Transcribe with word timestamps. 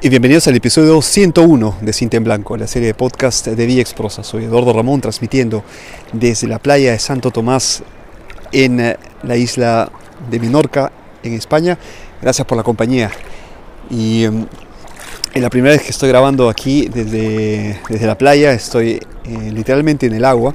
y 0.00 0.08
bienvenidos 0.10 0.46
al 0.46 0.54
episodio 0.54 1.02
101 1.02 1.78
de 1.80 1.92
Cinta 1.92 2.16
en 2.16 2.22
Blanco, 2.22 2.56
la 2.56 2.68
serie 2.68 2.86
de 2.86 2.94
podcast 2.94 3.48
de 3.48 3.66
Vía 3.66 3.80
Exprosa. 3.80 4.22
Soy 4.22 4.44
Eduardo 4.44 4.72
Ramón 4.72 5.00
transmitiendo 5.00 5.64
desde 6.12 6.46
la 6.46 6.60
playa 6.60 6.92
de 6.92 7.00
Santo 7.00 7.32
Tomás 7.32 7.82
en 8.52 8.78
eh, 8.78 8.96
la 9.24 9.36
isla 9.36 9.90
de 10.30 10.38
Menorca, 10.38 10.92
en 11.24 11.32
España. 11.32 11.76
Gracias 12.22 12.46
por 12.46 12.56
la 12.56 12.62
compañía. 12.62 13.10
Y 13.90 14.24
em, 14.24 14.46
es 15.34 15.42
la 15.42 15.50
primera 15.50 15.74
vez 15.74 15.82
que 15.82 15.90
estoy 15.90 16.10
grabando 16.10 16.48
aquí 16.48 16.88
desde, 16.92 17.80
desde 17.88 18.06
la 18.06 18.16
playa, 18.16 18.52
estoy 18.52 19.00
eh, 19.24 19.50
literalmente 19.52 20.06
en 20.06 20.14
el 20.14 20.24
agua. 20.24 20.54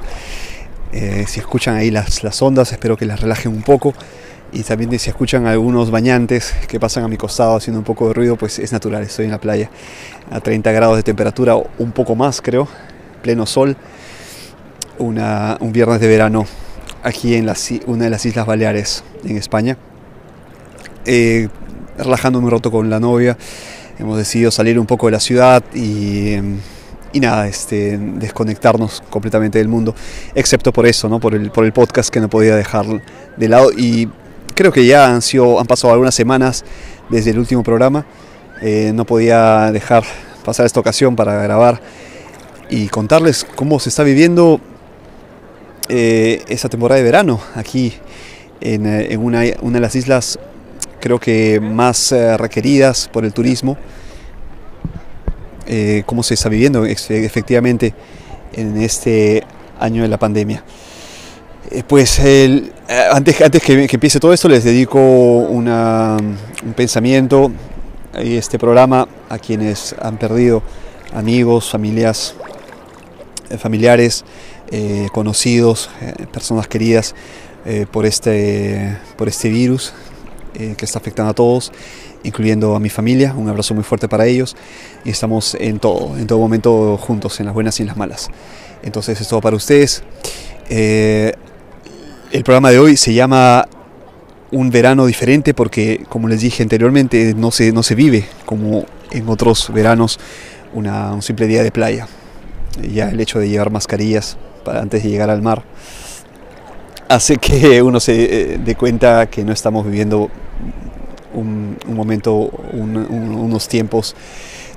Eh, 0.93 1.25
si 1.27 1.41
escuchan 1.41 1.75
ahí 1.75 1.91
las, 1.91 2.23
las 2.23 2.41
ondas, 2.41 2.71
espero 2.71 2.95
que 2.95 3.05
las 3.05 3.19
relajen 3.19 3.51
un 3.51 3.63
poco 3.63 3.93
y 4.53 4.61
también 4.63 4.97
si 4.99 5.09
escuchan 5.09 5.47
algunos 5.47 5.89
bañantes 5.89 6.53
que 6.67 6.79
pasan 6.79 7.03
a 7.03 7.07
mi 7.07 7.17
costado 7.17 7.55
haciendo 7.55 7.79
un 7.79 7.85
poco 7.85 8.07
de 8.07 8.13
ruido, 8.13 8.35
pues 8.35 8.59
es 8.59 8.71
natural, 8.71 9.03
estoy 9.03 9.25
en 9.25 9.31
la 9.31 9.39
playa. 9.39 9.69
A 10.29 10.39
30 10.39 10.71
grados 10.71 10.95
de 10.95 11.03
temperatura, 11.03 11.55
un 11.55 11.91
poco 11.91 12.15
más 12.15 12.41
creo, 12.41 12.67
pleno 13.21 13.45
sol, 13.45 13.75
un 14.99 15.71
viernes 15.71 15.99
de 15.99 16.07
verano 16.07 16.45
aquí 17.01 17.35
en 17.35 17.51
una 17.87 18.03
de 18.05 18.09
las 18.09 18.25
Islas 18.25 18.45
Baleares 18.45 19.03
en 19.25 19.37
España, 19.37 19.77
eh, 21.05 21.49
relajándome 21.97 22.45
un 22.45 22.51
rato 22.51 22.71
con 22.71 22.89
la 22.89 22.99
novia, 22.99 23.37
hemos 23.97 24.17
decidido 24.17 24.51
salir 24.51 24.79
un 24.79 24.85
poco 24.85 25.07
de 25.07 25.13
la 25.13 25.19
ciudad 25.19 25.63
y... 25.73 26.35
y 27.11 27.19
nada, 27.19 27.47
este, 27.47 27.97
desconectarnos 27.97 29.03
completamente 29.09 29.57
del 29.57 29.67
mundo, 29.67 29.93
excepto 30.33 30.71
por 30.71 30.85
eso, 30.85 31.09
¿no? 31.09 31.19
por, 31.19 31.35
el, 31.35 31.51
por 31.51 31.65
el 31.65 31.73
podcast 31.73 32.09
que 32.09 32.19
no 32.19 32.29
podía 32.29 32.55
dejar 32.55 32.85
de 33.37 33.49
lado 33.49 33.71
creo 34.53 34.71
que 34.71 34.85
ya 34.85 35.07
han, 35.07 35.21
sido, 35.21 35.59
han 35.59 35.65
pasado 35.65 35.93
algunas 35.93 36.15
semanas 36.15 36.63
desde 37.09 37.31
el 37.31 37.39
último 37.39 37.63
programa. 37.63 38.05
Eh, 38.61 38.91
no 38.93 39.05
podía 39.05 39.71
dejar 39.71 40.03
pasar 40.45 40.65
esta 40.65 40.79
ocasión 40.79 41.15
para 41.15 41.41
grabar 41.43 41.81
y 42.69 42.87
contarles 42.87 43.45
cómo 43.55 43.79
se 43.79 43.89
está 43.89 44.03
viviendo 44.03 44.61
eh, 45.89 46.43
esa 46.47 46.69
temporada 46.69 46.97
de 46.99 47.03
verano 47.03 47.41
aquí 47.55 47.93
en, 48.61 48.85
eh, 48.85 49.17
una, 49.17 49.41
de 49.41 49.79
las 49.79 49.95
islas 49.95 50.39
creo 51.01 51.19
que 51.19 51.59
más 51.59 52.13
requeridas 52.37 53.09
por 53.11 53.25
el 53.25 53.33
turismo. 53.33 53.77
cómo 56.05 56.23
se 56.23 56.35
está 56.35 56.49
viviendo 56.49 56.85
efectivamente 56.85 57.93
en 58.53 58.77
este 58.77 59.43
año 59.79 60.03
de 60.03 60.07
la 60.07 60.17
pandemia. 60.17 60.63
Pues 61.87 62.19
el, 62.19 62.73
eh, 62.89 63.05
antes, 63.11 63.41
antes 63.41 63.63
que, 63.63 63.87
empiece 63.89 64.19
todo 64.19 64.33
esto, 64.33 64.49
les 64.49 64.63
dedico 64.63 64.99
un 64.99 66.37
pensamiento 66.75 67.51
y 68.21 68.35
este 68.35 68.59
programa 68.59 69.07
a 69.29 69.39
quienes 69.39 69.95
han 69.99 70.17
perdido 70.17 70.61
amigos, 71.13 71.69
familias, 71.69 72.35
eh, 73.49 73.57
familiares, 73.57 74.25
eh, 74.69 75.07
conocidos, 75.13 75.89
personas 76.31 76.67
queridas 76.67 77.15
por, 77.91 78.05
este, 78.05 78.97
por 79.15 79.29
este 79.29 79.47
virus 79.47 79.93
que 80.53 80.85
está 80.85 80.99
afectando 80.99 81.31
a 81.31 81.33
todos, 81.33 81.71
incluyendo 82.23 82.75
a 82.75 82.79
mi 82.79 82.89
familia. 82.89 83.33
Un 83.35 83.47
abrazo 83.47 83.73
muy 83.73 83.83
fuerte 83.85 84.09
para 84.09 84.25
ellos 84.25 84.55
y 85.05 85.09
estamos 85.11 85.55
en 85.55 85.79
todo, 85.79 86.17
en 86.17 86.27
todo 86.27 86.39
momento 86.39 86.97
juntos, 86.97 87.39
en 87.39 87.45
las 87.45 87.55
buenas 87.55 87.79
y 87.79 87.83
en 87.83 87.87
las 87.87 87.97
malas. 87.97 88.29
Entonces, 88.83 89.19
es 89.21 89.27
todo 89.29 89.39
para 89.39 89.55
ustedes. 89.55 90.03
El 92.33 92.43
programa 92.43 92.71
de 92.71 92.79
hoy 92.79 92.97
se 92.97 93.13
llama 93.13 93.67
Un 94.49 94.71
verano 94.71 95.05
diferente 95.05 95.53
porque, 95.53 96.03
como 96.09 96.27
les 96.27 96.41
dije 96.41 96.63
anteriormente, 96.63 97.35
no 97.35 97.51
se, 97.51 97.71
no 97.71 97.83
se 97.83 97.93
vive 97.93 98.25
como 98.47 98.85
en 99.11 99.29
otros 99.29 99.71
veranos 99.71 100.19
un 100.73 101.21
simple 101.21 101.45
día 101.45 101.61
de 101.61 101.71
playa. 101.71 102.07
Ya 102.91 103.09
el 103.09 103.21
hecho 103.21 103.37
de 103.37 103.49
llevar 103.49 103.69
mascarillas 103.69 104.35
para 104.65 104.81
antes 104.81 105.03
de 105.03 105.11
llegar 105.11 105.29
al 105.29 105.43
mar 105.43 105.61
hace 107.07 107.37
que 107.37 107.83
uno 107.83 107.99
se 107.99 108.23
eh, 108.23 108.57
dé 108.57 108.73
cuenta 108.73 109.27
que 109.27 109.43
no 109.43 109.53
estamos 109.53 109.85
viviendo 109.85 110.31
un, 111.35 111.77
momento, 111.85 112.33
unos 112.73 113.67
tiempos 113.67 114.15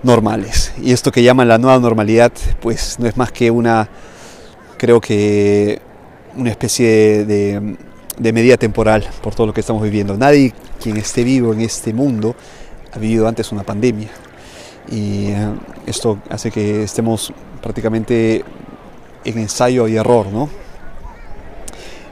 normales. 0.02 0.74
Y 0.82 0.92
esto 0.92 1.10
que 1.10 1.22
llaman 1.22 1.48
la 1.48 1.56
nueva 1.56 1.78
normalidad, 1.78 2.32
pues 2.60 2.98
no 2.98 3.08
es 3.08 3.16
más 3.16 3.32
que 3.32 3.50
una, 3.50 3.88
creo 4.76 5.00
que 5.00 5.85
una 6.36 6.50
especie 6.50 7.24
de, 7.24 7.76
medida 8.32 8.56
temporal 8.56 9.04
por 9.22 9.34
todo 9.34 9.48
lo 9.48 9.54
que 9.54 9.60
estamos 9.60 9.82
viviendo. 9.82 10.16
Nadie 10.16 10.52
quien 10.82 10.96
esté 10.96 11.24
vivo 11.24 11.52
en 11.52 11.60
este 11.60 11.92
mundo 11.92 12.34
ha 12.92 12.98
vivido 12.98 13.26
antes 13.28 13.52
una 13.52 13.62
pandemia. 13.62 14.08
Y 14.90 15.28
eh, 15.28 15.48
esto 15.86 16.18
hace 16.30 16.50
que 16.50 16.84
estemos 16.84 17.32
prácticamente 17.60 18.44
en 19.24 19.38
ensayo 19.38 19.88
y 19.88 19.96
error, 19.96 20.26
¿no? 20.28 20.48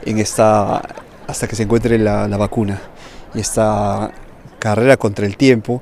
En 0.03 0.19
esta, 0.19 0.81
hasta 1.27 1.47
que 1.47 1.55
se 1.55 1.63
encuentre 1.63 1.97
la, 1.97 2.27
vacuna. 2.37 2.81
Y 3.33 3.39
esta 3.39 4.11
carrera 4.59 4.97
contra 4.97 5.25
el 5.25 5.37
tiempo 5.37 5.81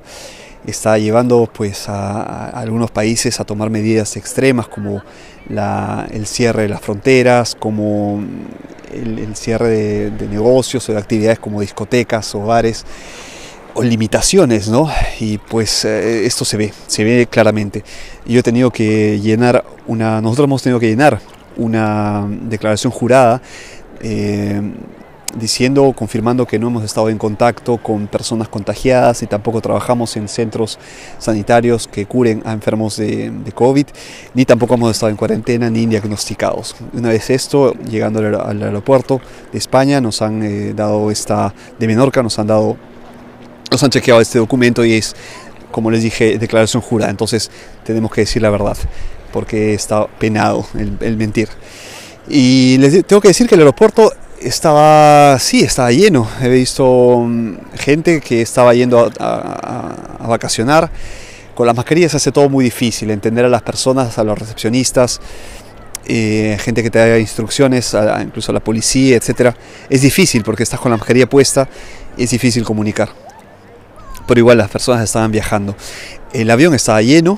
está 0.66 0.98
llevando 0.98 1.50
pues 1.52 1.90
a, 1.90 2.50
algunos 2.50 2.92
países 2.92 3.40
a 3.40 3.44
tomar 3.44 3.70
medidas 3.70 4.16
extremas 4.18 4.68
como 4.68 5.04
el 5.50 6.26
cierre 6.26 6.64
de 6.64 6.70
las 6.70 6.82
fronteras, 6.82 7.56
como 7.56 8.24
el, 8.94 9.36
cierre 9.36 10.12
de, 10.12 10.28
negocios 10.28 10.88
o 10.90 10.94
de 10.94 11.00
actividades 11.00 11.40
como 11.40 11.62
discotecas 11.62 12.34
o 12.36 12.42
bares, 12.42 12.86
o 13.76 13.82
limitaciones, 13.82 14.70
¿no? 14.70 14.90
Y 15.20 15.40
pues 15.40 15.84
eh, 15.84 16.26
esto 16.26 16.46
se 16.46 16.58
ve, 16.58 16.74
se 16.88 17.04
ve 17.04 17.28
claramente. 17.30 17.84
Yo 18.26 18.40
he 18.40 18.44
tenido 18.44 18.70
que 18.70 19.20
llenar 19.20 19.66
una, 19.88 20.22
nosotros 20.22 20.46
hemos 20.46 20.62
tenido 20.62 20.80
que 20.80 20.90
llenar 20.90 21.20
una 21.58 22.28
declaración 22.30 22.92
jurada 22.92 23.42
eh, 24.02 24.62
diciendo, 25.36 25.94
confirmando 25.96 26.46
que 26.46 26.60
no 26.60 26.68
hemos 26.68 26.84
estado 26.84 27.10
en 27.10 27.18
contacto 27.18 27.78
con 27.78 28.08
personas 28.08 28.48
contagiadas 28.48 29.24
y 29.24 29.28
tampoco 29.28 29.62
trabajamos 29.62 30.16
en 30.18 30.28
centros 30.28 30.80
sanitarios 31.18 31.88
que 31.88 32.06
curen 32.06 32.42
a 32.46 32.54
enfermos 32.54 32.98
de, 32.98 33.32
COVID, 33.54 33.86
ni 34.34 34.46
tampoco 34.46 34.76
hemos 34.76 34.92
estado 34.92 35.10
en 35.10 35.16
cuarentena 35.16 35.70
ni 35.70 35.86
diagnosticados. 35.86 36.76
Una 36.94 37.10
vez 37.10 37.30
esto, 37.30 37.74
llegando 37.90 38.20
al, 38.20 38.62
aeropuerto 38.64 39.22
de 39.52 39.58
España, 39.58 40.02
nos 40.02 40.22
han 40.22 40.44
eh, 40.44 40.74
dado 40.74 41.12
esta, 41.12 41.54
de 41.80 41.88
Menorca, 41.88 42.24
nos 42.24 42.38
han 42.40 42.48
dado, 42.48 42.78
nos 43.72 43.84
han 43.84 43.90
chequeado 43.90 44.22
este 44.22 44.40
documento 44.40 44.86
y 44.86 44.94
es, 44.94 45.16
como 45.72 45.92
les 45.92 46.04
dije, 46.04 46.38
declaración 46.38 46.82
jurada. 46.82 47.12
Entonces 47.12 47.52
tenemos 47.84 48.12
que 48.12 48.22
decir 48.22 48.42
la 48.42 48.50
verdad, 48.50 48.78
porque 49.32 49.74
está 49.74 50.08
penado 50.08 50.66
el, 50.76 50.98
el 51.02 51.18
mentir. 51.18 51.50
Y 52.28 52.78
les 52.78 53.06
tengo 53.06 53.22
que 53.22 53.28
decir 53.30 53.48
que 53.48 53.56
el 53.56 53.62
aeropuerto 53.62 54.14
estaba, 54.44 55.38
sí, 55.40 55.62
estaba 55.62 55.92
lleno. 55.92 56.28
He 56.42 56.50
visto 56.50 57.24
mm, 57.26 57.56
gente 57.76 58.22
que 58.22 58.42
estaba 58.42 58.74
yendo 58.74 59.12
a, 59.20 60.28
vacacionar. 60.28 60.90
Con 61.56 61.68
las 61.68 61.76
mascarillas 61.76 62.16
hace 62.16 62.32
todo 62.32 62.50
muy 62.50 62.66
difícil, 62.66 63.12
entender 63.12 63.46
a 63.46 63.50
las 63.50 63.62
personas, 63.62 64.18
a 64.18 64.24
los 64.24 64.40
recepcionistas, 64.40 65.22
eh, 66.08 66.58
gente 66.60 66.82
que 66.82 66.90
te 66.90 66.98
da 66.98 67.20
instrucciones, 67.20 67.96
incluso 68.22 68.52
a 68.52 68.56
la 68.56 68.60
policía, 68.60 69.18
etc. 69.18 69.56
Es 69.88 70.02
difícil 70.02 70.44
porque 70.44 70.64
estás 70.64 70.80
con 70.80 70.90
la 70.92 70.98
mascarilla 70.98 71.30
puesta 71.30 71.70
es 72.18 72.30
difícil 72.32 72.64
comunicar. 72.64 73.10
Pero 74.28 74.40
igual 74.40 74.58
las 74.58 74.70
personas 74.70 75.04
estaban 75.04 75.32
viajando. 75.32 75.76
El 76.32 76.50
avión 76.50 76.74
estaba 76.74 77.02
lleno, 77.02 77.38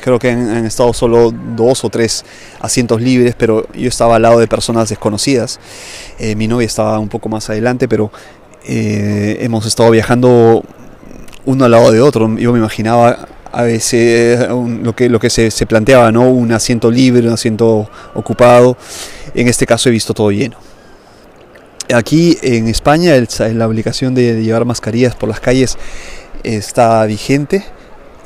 creo 0.00 0.18
que 0.18 0.30
han, 0.30 0.66
estado 0.66 0.92
solo 0.92 1.32
dos 1.56 1.84
o 1.84 1.90
tres 1.90 2.24
asientos 2.60 3.00
libres, 3.00 3.34
pero 3.36 3.66
yo 3.74 3.88
estaba 3.88 4.16
al 4.16 4.22
lado 4.22 4.38
de 4.38 4.46
personas 4.46 4.88
desconocidas. 4.88 5.60
Eh, 6.18 6.34
mi 6.36 6.48
novia 6.48 6.66
estaba 6.66 6.98
un 6.98 7.08
poco 7.08 7.28
más 7.28 7.48
adelante, 7.50 7.88
pero 7.88 8.10
eh, 8.66 9.38
hemos 9.40 9.66
estado 9.66 9.90
viajando 9.90 10.62
uno 11.44 11.64
al 11.64 11.70
lado 11.70 11.90
de 11.90 12.00
otro. 12.00 12.36
Yo 12.36 12.52
me 12.52 12.58
imaginaba 12.58 13.28
a 13.52 13.62
veces 13.62 14.48
lo 14.48 14.94
que, 14.94 15.08
lo 15.08 15.18
que 15.18 15.30
se, 15.30 15.50
planteaba, 15.66 16.12
¿no? 16.12 16.30
un 16.30 16.52
asiento 16.52 16.90
libre, 16.90 17.26
un 17.26 17.34
asiento 17.34 17.88
ocupado. 18.14 18.76
En 19.34 19.48
este 19.48 19.66
caso 19.66 19.88
he 19.88 19.92
visto 19.92 20.14
todo 20.14 20.30
lleno. 20.30 20.56
Aquí 21.92 22.38
en 22.42 22.68
España 22.68 23.14
la 23.52 23.66
obligación 23.66 24.14
de 24.14 24.42
llevar 24.42 24.64
mascarillas 24.64 25.16
por 25.16 25.28
las 25.28 25.40
calles 25.40 25.76
está 26.44 27.04
vigente 27.06 27.64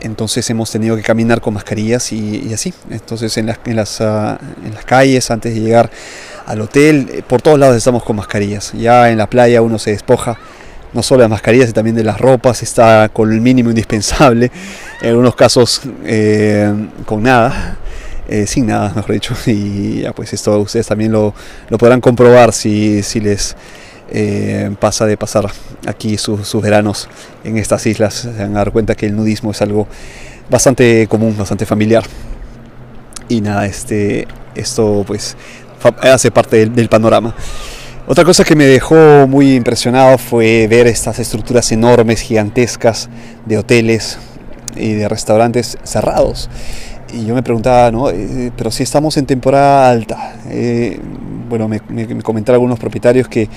entonces 0.04 0.48
hemos 0.50 0.70
tenido 0.70 0.96
que 0.96 1.02
caminar 1.02 1.40
con 1.40 1.54
mascarillas 1.54 2.12
y, 2.12 2.52
así. 2.52 2.72
Entonces 2.90 3.36
en 3.36 3.46
las, 3.46 3.58
en, 3.64 3.76
las, 3.76 4.00
ah, 4.00 4.38
en 4.64 4.74
las 4.74 4.84
calles, 4.84 5.30
antes 5.30 5.54
de 5.54 5.60
llegar 5.60 5.90
al 6.46 6.60
hotel, 6.60 7.08
eh, 7.12 7.22
por 7.26 7.42
todos 7.42 7.58
lados 7.58 7.76
estamos 7.76 8.04
con 8.04 8.16
mascarillas. 8.16 8.72
Ya 8.72 9.10
en 9.10 9.18
la 9.18 9.28
playa 9.28 9.62
uno 9.62 9.78
se 9.78 9.90
despoja 9.90 10.38
no 10.92 11.02
solo 11.02 11.20
de 11.20 11.24
las 11.24 11.30
mascarillas, 11.30 11.66
sino 11.66 11.74
también 11.74 11.96
de 11.96 12.04
las 12.04 12.20
ropas, 12.20 12.62
está 12.62 13.08
con 13.12 13.32
el 13.32 13.40
mínimo 13.40 13.70
indispensable, 13.70 14.52
en 15.02 15.08
algunos 15.08 15.34
casos 15.34 15.82
eh, 16.04 16.72
con 17.04 17.22
nada. 17.22 17.78
Eh, 18.26 18.46
sin 18.46 18.66
nada, 18.66 18.90
mejor 18.94 19.12
dicho, 19.12 19.34
y 19.46 20.00
ya 20.00 20.12
pues 20.12 20.32
esto 20.32 20.58
ustedes 20.58 20.86
también 20.86 21.12
lo, 21.12 21.34
lo 21.68 21.76
podrán 21.76 22.00
comprobar 22.00 22.54
si, 22.54 23.02
si 23.02 23.20
les 23.20 23.54
eh, 24.10 24.74
pasa 24.78 25.06
de 25.06 25.16
pasar 25.16 25.50
aquí 25.86 26.18
sus 26.18 26.60
veranos 26.60 27.08
en 27.42 27.58
estas 27.58 27.86
islas. 27.86 28.14
Se 28.14 28.32
van 28.32 28.52
a 28.52 28.58
dar 28.58 28.72
cuenta 28.72 28.94
que 28.94 29.06
el 29.06 29.16
nudismo 29.16 29.50
es 29.50 29.62
algo 29.62 29.86
bastante 30.50 31.06
común, 31.08 31.36
bastante 31.36 31.66
familiar. 31.66 32.04
Y 33.28 33.40
nada, 33.40 33.66
este, 33.66 34.28
esto 34.54 35.04
pues 35.06 35.36
hace 36.02 36.30
parte 36.30 36.66
del, 36.66 36.88
panorama. 36.88 37.34
Otra 38.06 38.24
cosa 38.24 38.44
que 38.44 38.54
me 38.54 38.66
dejó 38.66 39.26
muy 39.26 39.54
impresionado 39.54 40.18
fue 40.18 40.66
ver 40.68 40.86
estas 40.86 41.18
estructuras 41.18 41.72
enormes, 41.72 42.20
gigantescas 42.20 43.08
de 43.46 43.58
hoteles 43.58 44.18
y 44.76 44.92
de 44.92 45.08
restaurantes 45.08 45.78
cerrados. 45.84 46.50
Y 47.12 47.24
yo 47.26 47.34
me 47.34 47.42
preguntaba, 47.42 47.90
¿no? 47.90 48.10
Eh, 48.10 48.50
pero 48.56 48.70
si 48.70 48.82
estamos 48.82 49.16
en 49.16 49.24
temporada 49.26 49.88
alta. 49.88 50.36
Eh, 50.48 51.00
bueno, 51.48 51.68
me, 51.68 51.80
comentaron 52.22 52.56
algunos 52.56 52.78
propietarios 52.78 53.28
que 53.28 53.48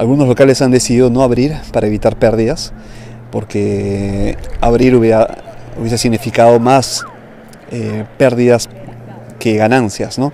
algunos 0.00 0.26
locales 0.26 0.62
han 0.62 0.70
decidido 0.70 1.10
no 1.10 1.22
abrir 1.22 1.54
para 1.74 1.86
evitar 1.86 2.16
pérdidas, 2.16 2.72
porque 3.30 4.38
abrir 4.62 4.96
hubiera, 4.96 5.36
hubiese 5.78 5.98
significado 5.98 6.58
más 6.58 7.04
eh, 7.70 8.06
pérdidas 8.16 8.70
que 9.38 9.56
ganancias, 9.56 10.18
¿no? 10.18 10.32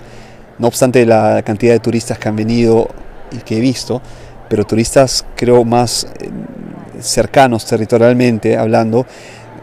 No 0.61 0.69
obstante 0.69 1.05
la 1.05 1.43
cantidad 1.45 1.73
de 1.73 1.81
turistas 1.81 2.17
que 2.17 2.29
han 2.29 2.37
venido 2.37 2.89
y 3.33 3.39
que 3.39 3.57
he 3.57 3.61
visto, 3.61 4.01
pero 4.49 4.65
turistas 4.65 5.27
creo 5.35 5.65
más 5.65 6.07
cercanos 7.01 7.67
territorialmente 7.67 8.57
hablando, 8.57 9.05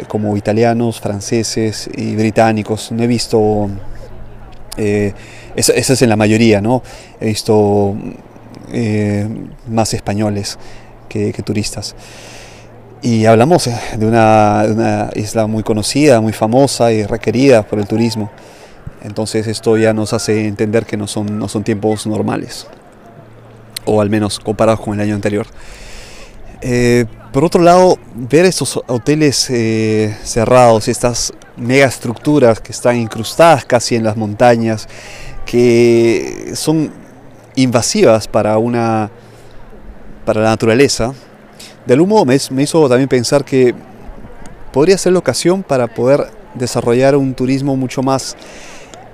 como 0.09 0.35
italianos, 0.35 1.00
franceses 1.00 1.89
y 1.95 2.13
británicos. 2.17 2.91
No 2.91 3.03
he 3.03 3.07
visto, 3.07 3.69
eh, 4.75 5.13
es 5.55 6.01
en 6.01 6.09
la 6.09 6.17
mayoría, 6.17 6.59
¿no? 6.59 6.83
He 7.21 7.27
visto 7.27 7.95
eh, 8.74 9.28
más 9.68 9.94
españoles 9.94 10.58
que, 11.08 11.31
turistas. 11.46 11.96
Y 13.04 13.25
hablamos 13.25 13.70
de 13.98 14.06
una, 14.06 14.64
de 14.64 14.74
una, 14.74 15.10
isla 15.16 15.46
muy 15.46 15.62
conocida, 15.62 16.22
muy 16.22 16.34
famosa 16.34 16.92
y 16.92 17.06
requerida 17.06 17.64
por 17.64 17.78
el 17.80 17.88
turismo. 17.88 18.31
Entonces 19.04 19.46
esto 19.48 19.78
ya 19.78 19.94
nos 19.94 20.14
hace 20.14 20.48
entender 20.48 20.86
que 20.86 20.98
no 20.98 21.08
son, 21.08 21.38
no 21.38 21.48
son 21.48 21.64
tiempos 21.64 22.08
normales, 22.08 22.66
o 23.86 24.02
al 24.02 24.10
menos 24.10 24.40
comparados 24.40 24.80
con 24.80 24.96
el 24.96 25.02
año 25.02 25.16
anterior. 25.16 25.46
Eh, 26.62 27.06
por 27.31 27.44
otro 27.44 27.62
lado, 27.62 28.00
ver 28.16 28.46
estos 28.46 28.80
hoteles 28.88 29.50
eh, 29.50 30.16
cerrados, 30.24 30.88
estas 30.88 31.34
megaestructuras 31.58 32.60
que 32.60 32.72
están 32.72 32.96
incrustadas 32.98 33.66
casi 33.66 33.96
en 33.96 34.04
las 34.04 34.16
montañas, 34.18 34.88
que 35.46 36.54
son 36.56 37.02
invasivas 37.55 38.27
para, 38.27 38.57
una, 38.57 39.09
para 40.25 40.41
la 40.41 40.50
naturaleza, 40.50 41.13
de 41.85 41.94
algún 41.94 42.09
modo 42.09 42.25
me, 42.25 42.35
hizo 42.35 42.89
también 42.89 43.09
pensar 43.09 43.44
que 43.44 43.73
podría 44.71 44.97
ser 44.97 45.13
la 45.13 45.19
ocasión 45.19 45.63
para 45.63 45.88
poder 45.88 46.27
desarrollar 46.53 47.15
un 47.15 47.33
turismo 47.33 47.75
mucho 47.75 48.01
más 48.01 48.35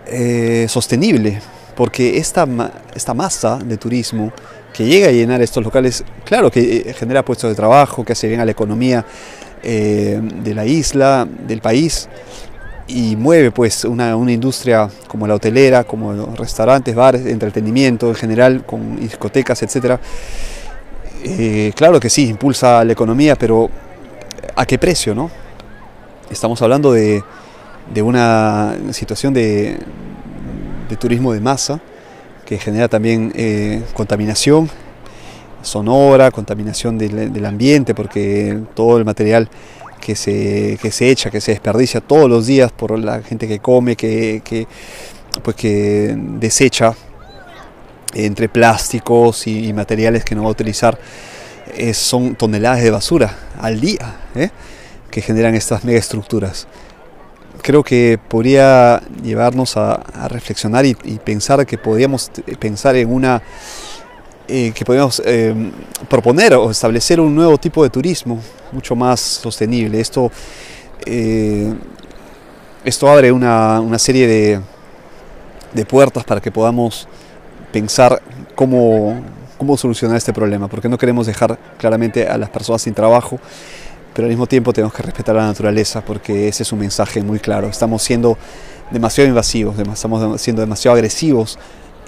eh, 0.06 0.68
sostenible, 0.70 1.42
porque 1.76 2.18
esta, 2.18 2.48
esta 2.96 3.14
masa 3.14 3.58
de 3.58 3.78
turismo 3.78 4.32
que 4.74 4.86
llega 4.86 5.10
a 5.10 5.12
llenar 5.12 5.42
estos 5.42 5.64
locales, 5.64 6.04
claro 6.26 6.52
que 6.52 6.78
eh, 6.78 6.94
genera 6.94 7.24
puestos 7.26 7.50
de 7.50 7.56
trabajo, 7.56 8.06
que 8.06 8.14
hace 8.14 8.28
bien 8.28 8.40
a 8.40 8.46
la 8.46 8.52
economía 8.52 9.06
eh, 9.64 10.22
de 10.22 10.54
la 10.54 10.66
isla, 10.66 11.28
del 11.48 11.62
país, 11.62 12.08
y 12.90 13.16
mueve 13.16 13.52
pues 13.52 13.86
una, 13.86 14.16
una, 14.16 14.32
industria 14.32 14.90
como 15.08 15.28
la 15.28 15.36
hotelera, 15.36 15.84
como 15.84 16.12
los 16.12 16.38
restaurantes, 16.38 16.96
bares, 16.96 17.26
entretenimiento 17.26 18.10
en 18.10 18.16
general, 18.16 18.66
con 18.66 19.00
discotecas, 19.00 19.62
etc. 19.64 20.00
Eh, 21.24 21.72
claro 21.76 22.00
que 22.00 22.10
sí, 22.10 22.28
impulsa 22.28 22.84
la 22.84 22.92
economía, 22.92 23.36
pero 23.36 23.70
¿a 24.56 24.66
qué 24.66 24.78
precio? 24.78 25.14
no? 25.14 25.30
Estamos 26.30 26.62
hablando 26.62 26.92
de, 26.92 27.24
de 27.94 28.02
una 28.02 28.76
situación 28.92 29.34
de, 29.34 29.78
de 30.90 30.96
turismo 30.98 31.32
de 31.32 31.40
masa, 31.40 31.80
que 32.46 32.58
genera 32.58 32.88
también 32.88 33.32
eh, 33.36 33.84
contaminación 33.94 34.70
sonora, 35.62 36.32
contaminación 36.32 36.98
del, 36.98 37.46
ambiente, 37.46 37.94
porque 37.94 38.60
todo 38.74 38.98
el 38.98 39.06
material 39.06 39.50
que 40.00 40.16
se, 40.16 40.78
se 40.92 41.10
echa, 41.10 41.30
que 41.30 41.42
se 41.42 41.52
desperdicia 41.52 42.02
todos 42.02 42.30
los 42.30 42.48
días 42.48 42.72
por 42.72 42.98
la 42.98 43.22
gente 43.22 43.48
que 43.48 43.60
come, 43.60 43.96
que, 43.96 44.68
pues 45.44 45.56
que 45.56 46.16
desecha 46.18 46.94
entre 48.14 48.50
plásticos 48.50 49.46
y, 49.48 49.72
materiales 49.74 50.26
que 50.26 50.36
no 50.36 50.44
va 50.44 50.50
a 50.50 50.52
utilizar, 50.52 50.98
eh, 51.76 51.94
son 51.94 52.36
toneladas 52.36 52.82
de 52.82 52.90
basura 52.90 53.38
al 53.60 53.80
día 53.80 54.22
¿eh? 54.34 54.50
que 55.12 55.22
generan 55.22 55.54
estas 55.54 55.84
megaestructuras 55.84 56.68
creo 57.62 57.84
que 57.84 58.20
podría 58.28 59.02
llevarnos 59.24 59.78
a, 59.78 60.04
reflexionar 60.30 60.86
y, 60.86 60.96
pensar 61.24 61.66
que 61.66 61.78
podríamos 61.78 62.32
pensar 62.60 62.96
en 62.96 63.12
una 63.12 63.42
eh, 64.50 64.72
que 64.74 64.84
podríamos 64.84 65.22
eh, 65.26 65.54
proponer 66.10 66.56
o 66.56 66.72
establecer 66.72 67.20
un 67.20 67.36
nuevo 67.36 67.58
tipo 67.58 67.84
de 67.84 67.90
turismo 67.90 68.40
mucho 68.72 68.96
más 68.96 69.20
sostenible. 69.20 70.00
Esto, 70.00 70.32
eh, 71.06 71.74
esto 72.84 73.08
abre 73.08 73.32
una, 73.32 73.80
una 73.80 74.00
serie 74.00 74.28
de, 74.28 74.60
de, 75.74 75.86
puertas 75.86 76.24
para 76.24 76.42
que 76.42 76.52
podamos 76.52 77.08
pensar 77.72 78.22
cómo, 78.56 79.22
cómo 79.58 79.78
solucionar 79.78 80.18
este 80.18 80.34
problema, 80.34 80.68
porque 80.68 80.90
no 80.90 80.98
queremos 80.98 81.28
dejar 81.28 81.60
claramente 81.78 82.28
a 82.28 82.38
las 82.38 82.50
personas 82.50 82.82
sin 82.82 82.94
trabajo 82.94 83.40
pero 84.14 84.26
al 84.26 84.32
mismo 84.32 84.48
tiempo 84.48 84.74
tenemos 84.74 84.94
que 84.94 85.04
respetar 85.04 85.36
la 85.36 85.46
naturaleza 85.46 86.02
porque 86.02 86.48
ese 86.48 86.64
es 86.64 86.72
un 86.74 86.80
mensaje 86.80 87.22
muy 87.22 87.40
claro. 87.40 87.68
Estamos 87.68 88.02
siendo 88.02 88.38
demasiado 88.92 89.30
invasivos, 89.30 89.78
estamos 89.80 90.42
siendo 90.42 90.62
demasiado 90.62 90.96
agresivos 90.96 91.60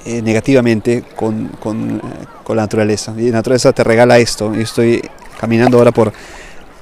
eh, 0.06 0.22
negativamente 0.22 1.04
con, 1.16 1.50
con, 1.60 2.02
con, 2.44 2.56
la 2.56 2.64
naturaleza. 2.64 3.14
Y 3.18 3.30
la 3.30 3.38
naturaleza 3.38 3.72
te 3.72 3.84
regala 3.84 4.18
esto. 4.20 4.54
Yo 4.54 4.62
estoy 4.62 5.02
caminando 5.40 5.78
ahora 5.78 5.92
por, 5.92 6.12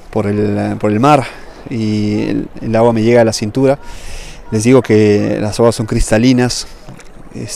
por, 0.09 0.27
el, 0.27 0.77
por 0.77 0.91
el 0.91 0.99
mar 0.99 1.25
y 1.69 2.45
el, 2.61 2.75
agua 2.75 2.93
me 2.93 3.03
llega 3.03 3.21
a 3.21 3.25
la 3.25 3.33
cintura. 3.33 3.79
Les 4.51 4.63
digo 4.63 4.81
que 4.81 5.37
las 5.39 5.59
aguas 5.59 5.75
son 5.75 5.85
cristalinas, 5.85 6.67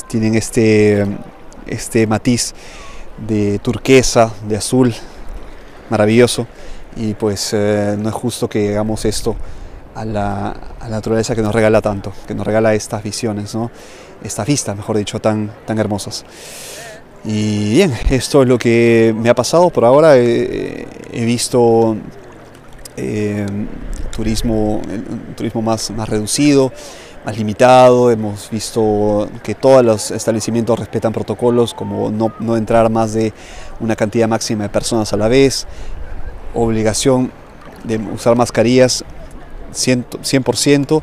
tienen 0.07 0.35
este, 0.35 1.05
este 1.65 2.05
matiz 2.07 2.53
de 3.27 3.59
turquesa, 3.59 4.31
de 4.47 4.57
azul, 4.57 4.93
maravilloso 5.89 6.47
y 6.95 7.13
pues 7.13 7.51
eh, 7.53 7.95
no 7.97 8.09
es 8.09 8.15
justo 8.15 8.47
que 8.47 8.69
hagamos 8.69 9.05
esto 9.05 9.35
a 9.95 10.05
la, 10.05 10.55
naturaleza 10.89 11.35
que 11.35 11.41
nos 11.41 11.53
regala 11.53 11.81
tanto, 11.81 12.11
que 12.27 12.35
nos 12.35 12.45
regala 12.45 12.73
estas 12.73 13.03
visiones, 13.03 13.55
¿no? 13.55 13.71
estas 14.23 14.47
vistas, 14.47 14.75
mejor 14.75 14.97
dicho, 14.97 15.19
tan, 15.19 15.51
tan 15.65 15.79
hermosas. 15.79 16.25
Y 17.25 17.71
bien, 17.73 17.93
esto 18.09 18.41
es 18.43 18.47
lo 18.47 18.57
que 18.57 19.15
me 19.17 19.29
ha 19.29 19.35
pasado 19.35 19.69
por 19.69 19.85
ahora. 19.85 20.17
he 20.17 20.85
visto 21.11 21.95
eh, 22.97 23.45
turismo, 24.15 24.81
turismo 25.35 25.61
más, 25.61 25.89
más 25.91 26.07
reducido, 26.07 26.71
más 27.25 27.37
limitado. 27.37 28.11
Hemos 28.11 28.49
visto 28.49 29.27
que 29.41 29.55
todos 29.55 29.83
los 29.83 30.11
establecimientos 30.11 30.77
respetan 30.77 31.11
protocolos 31.11 31.73
como 31.73 32.11
no, 32.11 32.33
no 32.39 32.55
entrar 32.55 32.89
más 32.89 33.13
de 33.13 33.33
una 33.79 33.95
cantidad 33.95 34.27
máxima 34.27 34.63
de 34.63 34.69
personas 34.69 35.11
a 35.13 35.17
la 35.17 35.27
vez, 35.27 35.65
obligación 36.53 37.31
de 37.83 37.97
usar 37.97 38.35
mascarillas 38.35 39.03
100%, 39.73 41.01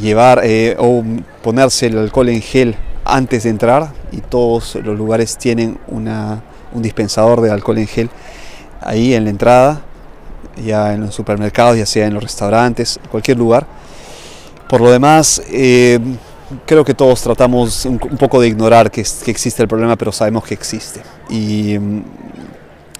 llevar 0.00 0.40
eh, 0.44 0.76
o 0.78 1.02
ponerse 1.42 1.86
el 1.86 1.98
alcohol 1.98 2.28
en 2.28 2.42
gel 2.42 2.76
antes 3.04 3.44
de 3.44 3.50
entrar 3.50 3.92
y 4.12 4.18
todos 4.18 4.76
los 4.76 4.96
lugares 4.96 5.36
tienen 5.36 5.78
una, 5.88 6.42
un 6.72 6.82
dispensador 6.82 7.40
de 7.40 7.50
alcohol 7.50 7.78
en 7.78 7.86
gel 7.86 8.10
ahí 8.80 9.14
en 9.14 9.24
la 9.24 9.30
entrada, 9.30 9.82
ya 10.64 10.94
en 10.94 11.02
los 11.02 11.14
supermercados, 11.14 11.76
ya 11.76 11.86
sea 11.86 12.06
en 12.06 12.14
los 12.14 12.22
restaurantes, 12.22 12.98
cualquier 13.10 13.36
lugar. 13.36 13.66
Por 14.68 14.80
lo 14.80 14.90
demás, 14.90 15.42
eh, 15.50 15.98
creo 16.66 16.84
que 16.84 16.94
todos 16.94 17.20
tratamos 17.22 17.84
un, 17.84 17.98
poco 17.98 18.40
de 18.40 18.48
ignorar 18.48 18.90
que, 18.90 19.04
que, 19.24 19.30
existe 19.30 19.62
el 19.62 19.68
problema, 19.68 19.96
pero 19.96 20.12
sabemos 20.12 20.44
que 20.44 20.54
existe. 20.54 21.00
Y 21.28 21.78
mm, 21.78 22.02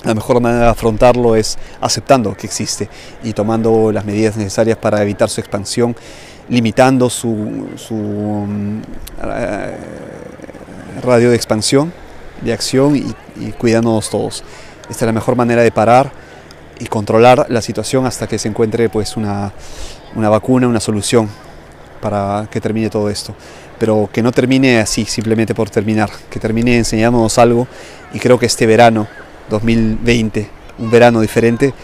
la 0.04 0.14
mejor 0.14 0.40
manera 0.40 0.64
de 0.64 0.70
afrontarlo 0.70 1.36
es 1.36 1.58
aceptando 1.80 2.34
que 2.34 2.46
existe 2.46 2.88
y 3.22 3.32
tomando 3.32 3.92
las 3.92 4.04
medidas 4.04 4.36
necesarias 4.36 4.78
para 4.78 5.02
evitar 5.02 5.28
su 5.28 5.40
expansión, 5.40 5.94
limitando 6.48 7.10
su, 7.10 7.28
mm, 7.28 8.80
eh, 9.24 9.76
radio 11.02 11.30
de 11.30 11.36
expansión, 11.36 11.92
de 12.40 12.52
acción 12.52 12.96
y, 12.96 13.14
cuidándonos 13.52 14.10
todos. 14.10 14.42
Esta 14.88 15.04
es 15.04 15.06
la 15.06 15.12
mejor 15.12 15.36
manera 15.36 15.62
de 15.62 15.70
parar 15.70 16.10
y 16.78 16.86
controlar 16.86 17.46
la 17.48 17.60
situación 17.60 18.06
hasta 18.06 18.26
que 18.26 18.38
se 18.38 18.48
encuentre 18.48 18.88
pues, 18.88 19.16
una, 19.16 19.52
una 20.14 20.28
vacuna, 20.28 20.66
una 20.66 20.80
solución 20.80 21.28
para 22.00 22.48
que 22.50 22.60
termine 22.60 22.88
todo 22.88 23.10
esto. 23.10 23.34
Pero 23.78 24.08
que 24.12 24.22
no 24.22 24.32
termine 24.32 24.78
así, 24.78 25.04
simplemente 25.04 25.54
por 25.54 25.70
terminar, 25.70 26.10
que 26.30 26.40
termine 26.40 26.76
enseñándonos 26.76 27.38
algo 27.38 27.66
y 28.12 28.18
creo 28.18 28.38
que 28.38 28.46
este 28.46 28.66
verano 28.66 29.06
2020, 29.50 30.48
un 30.78 30.90
verano 30.90 31.20
diferente, 31.20 31.74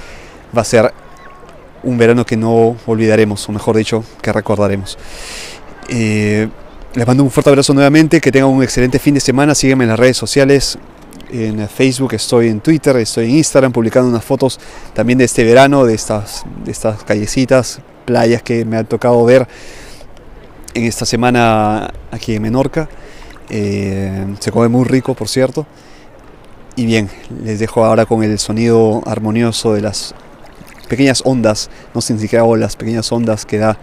va 0.57 0.63
a 0.63 0.65
ser 0.65 0.93
un 1.83 1.99
verano 1.99 2.25
que 2.25 2.37
no 2.37 2.77
olvidaremos, 2.87 3.49
o 3.49 3.53
mejor 3.53 3.77
dicho, 3.77 4.03
que 4.23 4.33
recordaremos. 4.33 4.97
Eh, 5.89 6.49
les 6.95 7.07
mando 7.07 7.23
un 7.23 7.31
fuerte 7.31 7.51
abrazo 7.51 7.75
nuevamente, 7.75 8.21
que 8.21 8.33
tengan 8.33 8.49
un 8.49 8.63
excelente 8.63 8.99
fin 8.99 9.15
de 9.15 9.21
semana, 9.21 9.55
sígueme 9.55 9.85
en 9.85 9.91
las 9.91 9.99
redes 9.99 10.17
sociales, 10.17 10.79
en 11.31 11.69
Facebook, 11.69 12.15
estoy 12.15 12.49
en 12.49 12.61
Twitter, 12.61 12.97
estoy 12.97 13.27
en 13.27 13.37
Instagram 13.37 13.73
publicando 13.73 14.09
unas 14.09 14.25
fotos 14.25 14.59
también 14.95 15.19
de 15.19 15.25
este 15.25 15.45
verano, 15.45 15.85
de 15.85 15.95
estas, 15.95 16.45
de 16.65 16.73
estas 16.73 17.03
callecitas, 17.03 17.81
playas 18.05 18.43
que 18.43 18.65
me 18.65 18.77
ha 18.77 18.85
tocado 18.85 19.25
ver 19.25 19.47
en 20.75 20.85
esta 20.85 21.05
semana 21.05 21.93
aquí 22.11 22.35
en 22.35 22.43
Menorca. 22.43 22.89
Eh, 23.51 24.27
se 24.41 24.51
come 24.51 24.69
muy 24.69 24.85
rico, 24.85 25.15
por 25.15 25.29
cierto. 25.29 25.67
Y 26.77 26.85
bien, 26.85 27.09
les 27.43 27.59
dejo 27.59 27.85
ahora 27.85 28.05
con 28.05 28.23
el 28.23 28.39
sonido 28.39 29.03
armonioso 29.07 29.73
de 29.73 29.81
las 29.81 30.15
pequeñas 30.89 31.23
ondas, 31.25 31.71
no 31.95 32.03
sin 32.03 32.19
siquiera 32.19 32.45
las 32.57 32.77
pequeñas 32.77 33.11
ondas 33.11 33.47
que 33.47 33.59
da 33.59 33.79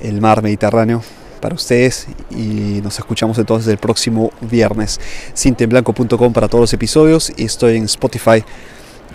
el 0.00 0.20
mar 0.20 0.42
Mediterráneo 0.42 1.02
para 1.40 1.54
ustedes 1.54 2.06
y 2.30 2.80
nos 2.82 2.98
escuchamos 2.98 3.36
entonces 3.38 3.68
el 3.68 3.76
próximo 3.76 4.32
viernes. 4.40 4.98
Cintemblanco.com 5.36 6.32
para 6.32 6.48
todos 6.48 6.62
los 6.62 6.72
episodios 6.72 7.30
y 7.36 7.44
estoy 7.44 7.76
en 7.76 7.84
Spotify 7.84 8.42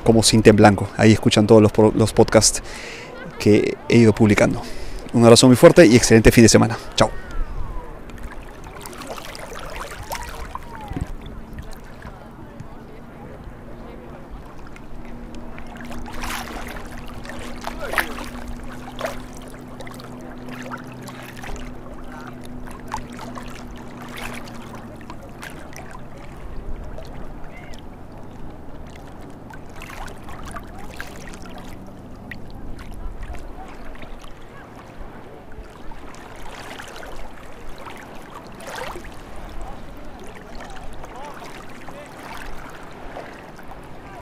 como 0.03 0.21
Cinta 0.21 0.51
Blanco. 0.51 0.87
Ahí 0.95 1.11
escuchan 1.11 1.47
todos 1.47 1.63
los, 1.63 1.71
los 1.95 2.13
podcasts 2.13 2.61
que 3.39 3.75
he 3.89 3.97
ido 3.97 4.13
publicando. 4.13 4.61
Un 5.13 5.23
abrazo 5.23 5.47
muy 5.47 5.55
fuerte 5.55 5.87
y 5.87 5.95
excelente 5.95 6.31
fin 6.31 6.43
de 6.43 6.49
semana. 6.49 6.77
Chao. 6.95 7.28